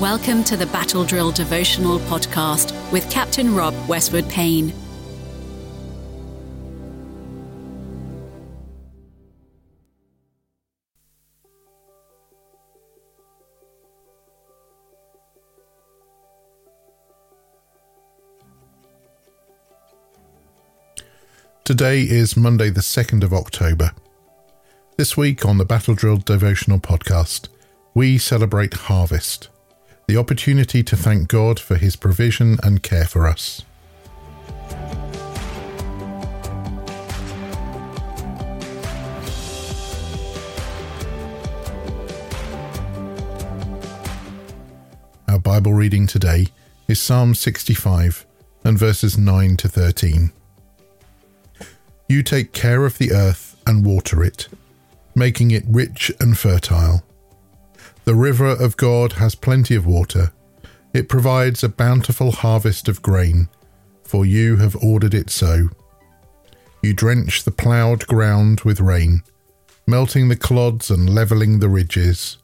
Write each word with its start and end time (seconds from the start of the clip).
Welcome 0.00 0.44
to 0.44 0.56
the 0.56 0.64
Battle 0.64 1.04
Drill 1.04 1.30
Devotional 1.30 1.98
Podcast 1.98 2.72
with 2.90 3.10
Captain 3.10 3.54
Rob 3.54 3.74
Westwood 3.86 4.26
Payne. 4.30 4.72
Today 21.64 22.00
is 22.00 22.38
Monday, 22.38 22.70
the 22.70 22.80
2nd 22.80 23.22
of 23.22 23.34
October. 23.34 23.92
This 24.96 25.18
week 25.18 25.44
on 25.44 25.58
the 25.58 25.66
Battle 25.66 25.94
Drill 25.94 26.16
Devotional 26.16 26.78
Podcast, 26.78 27.48
we 27.92 28.16
celebrate 28.16 28.72
harvest, 28.72 29.50
the 30.10 30.16
opportunity 30.16 30.82
to 30.82 30.96
thank 30.96 31.28
God 31.28 31.60
for 31.60 31.76
his 31.76 31.94
provision 31.94 32.58
and 32.64 32.82
care 32.82 33.04
for 33.04 33.28
us. 33.28 33.62
Our 45.28 45.38
Bible 45.38 45.74
reading 45.74 46.08
today 46.08 46.48
is 46.88 47.00
Psalm 47.00 47.36
65 47.36 48.26
and 48.64 48.76
verses 48.76 49.16
9 49.16 49.56
to 49.58 49.68
13. 49.68 50.32
You 52.08 52.24
take 52.24 52.52
care 52.52 52.84
of 52.84 52.98
the 52.98 53.12
earth 53.12 53.56
and 53.64 53.86
water 53.86 54.24
it, 54.24 54.48
making 55.14 55.52
it 55.52 55.62
rich 55.68 56.10
and 56.18 56.36
fertile. 56.36 57.04
The 58.10 58.16
river 58.16 58.48
of 58.48 58.76
God 58.76 59.12
has 59.12 59.36
plenty 59.36 59.76
of 59.76 59.86
water. 59.86 60.32
It 60.92 61.08
provides 61.08 61.62
a 61.62 61.68
bountiful 61.68 62.32
harvest 62.32 62.88
of 62.88 63.02
grain, 63.02 63.48
for 64.02 64.26
you 64.26 64.56
have 64.56 64.74
ordered 64.82 65.14
it 65.14 65.30
so. 65.30 65.68
You 66.82 66.92
drench 66.92 67.44
the 67.44 67.52
ploughed 67.52 68.08
ground 68.08 68.62
with 68.62 68.80
rain, 68.80 69.22
melting 69.86 70.28
the 70.28 70.34
clods 70.34 70.90
and 70.90 71.14
levelling 71.14 71.60
the 71.60 71.68
ridges. 71.68 72.38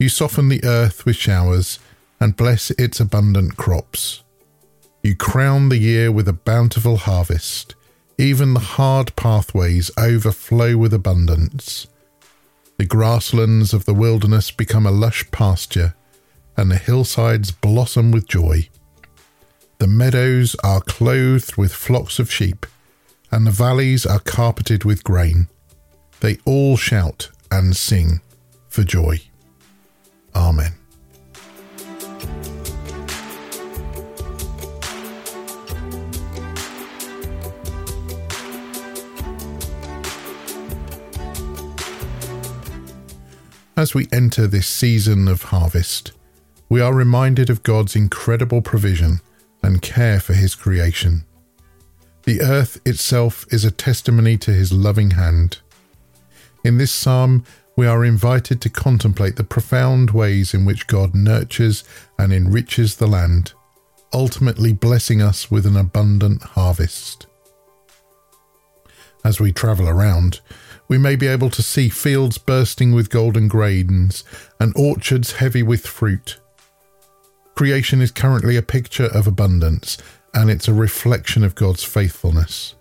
You 0.00 0.08
soften 0.08 0.48
the 0.48 0.64
earth 0.64 1.06
with 1.06 1.14
showers 1.14 1.78
and 2.18 2.34
bless 2.34 2.72
its 2.72 2.98
abundant 2.98 3.56
crops. 3.56 4.24
You 5.04 5.14
crown 5.14 5.68
the 5.68 5.78
year 5.78 6.10
with 6.10 6.26
a 6.26 6.32
bountiful 6.32 6.96
harvest. 6.96 7.76
Even 8.18 8.54
the 8.54 8.74
hard 8.74 9.14
pathways 9.14 9.92
overflow 9.96 10.76
with 10.76 10.92
abundance. 10.92 11.86
The 12.78 12.86
grasslands 12.86 13.74
of 13.74 13.86
the 13.86 13.94
wilderness 13.94 14.52
become 14.52 14.86
a 14.86 14.92
lush 14.92 15.28
pasture, 15.32 15.94
and 16.56 16.70
the 16.70 16.76
hillsides 16.76 17.50
blossom 17.50 18.12
with 18.12 18.28
joy. 18.28 18.68
The 19.78 19.88
meadows 19.88 20.54
are 20.62 20.80
clothed 20.80 21.56
with 21.56 21.72
flocks 21.72 22.20
of 22.20 22.32
sheep, 22.32 22.66
and 23.32 23.46
the 23.46 23.50
valleys 23.50 24.06
are 24.06 24.20
carpeted 24.20 24.84
with 24.84 25.02
grain. 25.02 25.48
They 26.20 26.38
all 26.44 26.76
shout 26.76 27.30
and 27.50 27.76
sing 27.76 28.20
for 28.68 28.84
joy. 28.84 29.22
Amen. 30.34 30.77
As 43.78 43.94
we 43.94 44.08
enter 44.10 44.48
this 44.48 44.66
season 44.66 45.28
of 45.28 45.44
harvest, 45.44 46.10
we 46.68 46.80
are 46.80 46.92
reminded 46.92 47.48
of 47.48 47.62
God's 47.62 47.94
incredible 47.94 48.60
provision 48.60 49.20
and 49.62 49.80
care 49.80 50.18
for 50.18 50.32
His 50.32 50.56
creation. 50.56 51.24
The 52.24 52.40
earth 52.40 52.80
itself 52.84 53.46
is 53.52 53.64
a 53.64 53.70
testimony 53.70 54.36
to 54.38 54.50
His 54.50 54.72
loving 54.72 55.12
hand. 55.12 55.58
In 56.64 56.78
this 56.78 56.90
psalm, 56.90 57.44
we 57.76 57.86
are 57.86 58.04
invited 58.04 58.60
to 58.62 58.68
contemplate 58.68 59.36
the 59.36 59.44
profound 59.44 60.10
ways 60.10 60.54
in 60.54 60.64
which 60.64 60.88
God 60.88 61.14
nurtures 61.14 61.84
and 62.18 62.32
enriches 62.32 62.96
the 62.96 63.06
land, 63.06 63.52
ultimately 64.12 64.72
blessing 64.72 65.22
us 65.22 65.52
with 65.52 65.64
an 65.66 65.76
abundant 65.76 66.42
harvest. 66.42 67.28
As 69.24 69.38
we 69.38 69.52
travel 69.52 69.88
around, 69.88 70.40
we 70.88 70.96
may 70.96 71.14
be 71.14 71.26
able 71.26 71.50
to 71.50 71.62
see 71.62 71.88
fields 71.88 72.38
bursting 72.38 72.92
with 72.92 73.10
golden 73.10 73.46
grains 73.46 74.24
and 74.58 74.72
orchards 74.74 75.32
heavy 75.32 75.62
with 75.62 75.86
fruit. 75.86 76.40
Creation 77.54 78.00
is 78.00 78.10
currently 78.10 78.56
a 78.56 78.62
picture 78.62 79.08
of 79.12 79.26
abundance, 79.26 79.98
and 80.32 80.50
it's 80.50 80.68
a 80.68 80.72
reflection 80.72 81.44
of 81.44 81.54
God's 81.54 81.84
faithfulness. 81.84 82.74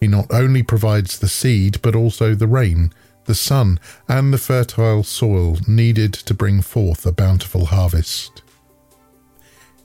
He 0.00 0.08
not 0.08 0.26
only 0.32 0.62
provides 0.62 1.18
the 1.18 1.28
seed, 1.28 1.82
but 1.82 1.94
also 1.94 2.34
the 2.34 2.46
rain, 2.46 2.92
the 3.26 3.34
sun, 3.34 3.78
and 4.08 4.32
the 4.32 4.38
fertile 4.38 5.02
soil 5.02 5.58
needed 5.68 6.12
to 6.14 6.34
bring 6.34 6.62
forth 6.62 7.04
a 7.06 7.12
bountiful 7.12 7.66
harvest. 7.66 8.42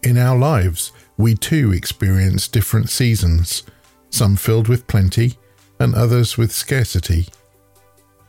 In 0.04 0.18
our 0.18 0.38
lives, 0.38 0.92
we 1.18 1.36
too 1.36 1.74
experience 1.74 2.48
different 2.48 2.90
seasons, 2.90 3.64
some 4.10 4.36
filled 4.36 4.68
with 4.68 4.88
plenty 4.88 5.38
and 5.80 5.96
others 5.96 6.38
with 6.38 6.52
scarcity. 6.52 7.28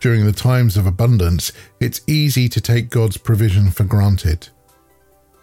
During 0.00 0.24
the 0.24 0.32
times 0.32 0.76
of 0.76 0.86
abundance, 0.86 1.52
it's 1.80 2.00
easy 2.06 2.48
to 2.48 2.60
take 2.60 2.90
God's 2.90 3.16
provision 3.16 3.70
for 3.70 3.84
granted. 3.84 4.48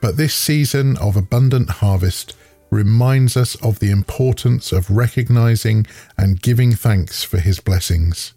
But 0.02 0.18
this 0.18 0.34
season 0.34 0.98
of 0.98 1.16
abundant 1.16 1.70
harvest 1.70 2.36
reminds 2.70 3.36
us 3.36 3.56
of 3.56 3.80
the 3.80 3.92
importance 3.92 4.72
of 4.72 4.90
recognizing 4.90 5.88
and 6.18 6.42
giving 6.42 6.74
thanks 6.74 7.24
for 7.24 7.40
His 7.40 7.60
blessings. 7.60 8.34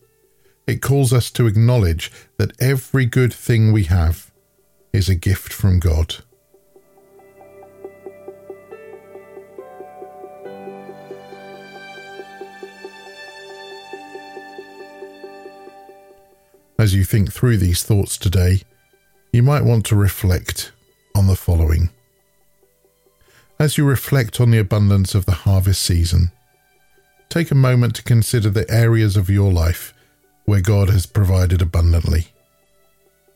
It 0.66 0.82
calls 0.82 1.12
us 1.12 1.30
to 1.32 1.46
acknowledge 1.46 2.10
that 2.36 2.60
every 2.60 3.06
good 3.06 3.32
thing 3.32 3.72
we 3.72 3.84
have 3.84 4.30
is 4.92 5.08
a 5.08 5.14
gift 5.14 5.52
from 5.52 5.78
God. 5.78 6.16
As 16.88 16.94
you 16.94 17.04
think 17.04 17.30
through 17.30 17.58
these 17.58 17.82
thoughts 17.82 18.16
today, 18.16 18.62
you 19.30 19.42
might 19.42 19.62
want 19.62 19.84
to 19.84 19.94
reflect 19.94 20.72
on 21.14 21.26
the 21.26 21.36
following. 21.36 21.90
As 23.58 23.76
you 23.76 23.84
reflect 23.84 24.40
on 24.40 24.50
the 24.50 24.58
abundance 24.58 25.14
of 25.14 25.26
the 25.26 25.44
harvest 25.44 25.82
season, 25.82 26.32
take 27.28 27.50
a 27.50 27.54
moment 27.54 27.94
to 27.96 28.02
consider 28.02 28.48
the 28.48 28.64
areas 28.70 29.18
of 29.18 29.28
your 29.28 29.52
life 29.52 29.92
where 30.46 30.62
God 30.62 30.88
has 30.88 31.04
provided 31.04 31.60
abundantly. 31.60 32.28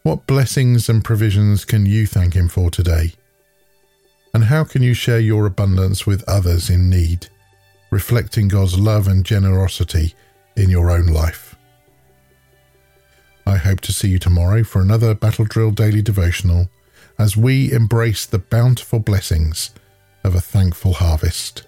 What 0.02 0.26
blessings 0.26 0.88
and 0.88 1.04
provisions 1.04 1.66
can 1.66 1.84
you 1.84 2.06
thank 2.06 2.32
Him 2.32 2.48
for 2.48 2.70
today? 2.70 3.12
And 4.32 4.44
how 4.44 4.64
can 4.64 4.82
you 4.82 4.94
share 4.94 5.20
your 5.20 5.44
abundance 5.44 6.06
with 6.06 6.26
others 6.26 6.70
in 6.70 6.88
need, 6.88 7.26
reflecting 7.90 8.48
God's 8.48 8.78
love 8.78 9.08
and 9.08 9.26
generosity 9.26 10.14
in 10.56 10.70
your 10.70 10.90
own 10.90 11.08
life? 11.08 11.51
I 13.52 13.58
hope 13.58 13.82
to 13.82 13.92
see 13.92 14.08
you 14.08 14.18
tomorrow 14.18 14.64
for 14.64 14.80
another 14.80 15.14
Battle 15.14 15.44
Drill 15.44 15.72
Daily 15.72 16.00
Devotional 16.00 16.70
as 17.18 17.36
we 17.36 17.70
embrace 17.70 18.24
the 18.24 18.38
bountiful 18.38 18.98
blessings 18.98 19.72
of 20.24 20.34
a 20.34 20.40
thankful 20.40 20.94
harvest. 20.94 21.64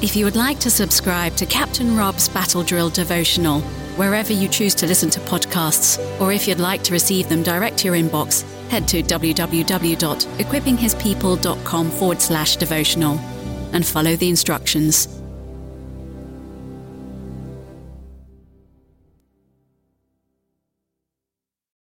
If 0.00 0.16
you 0.16 0.24
would 0.24 0.34
like 0.34 0.60
to 0.60 0.70
subscribe 0.70 1.36
to 1.36 1.44
Captain 1.44 1.94
Rob's 1.94 2.30
Battle 2.30 2.62
Drill 2.62 2.88
Devotional, 2.88 3.62
wherever 3.98 4.32
you 4.32 4.48
choose 4.48 4.74
to 4.76 4.86
listen 4.86 5.10
to 5.10 5.18
podcasts, 5.20 5.98
or 6.20 6.32
if 6.32 6.46
you'd 6.46 6.60
like 6.60 6.84
to 6.84 6.92
receive 6.92 7.28
them 7.28 7.42
direct 7.42 7.78
to 7.78 7.86
your 7.86 7.96
inbox, 7.96 8.44
head 8.70 8.86
to 8.88 9.02
www.equippinghispeople.com 9.02 11.90
forward 11.90 12.20
slash 12.20 12.56
devotional 12.56 13.18
and 13.72 13.84
follow 13.84 14.14
the 14.16 14.28
instructions. 14.28 15.17